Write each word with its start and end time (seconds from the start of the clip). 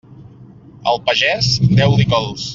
Al 0.93 0.97
pagès, 1.11 1.51
deu-li 1.81 2.09
cols. 2.17 2.49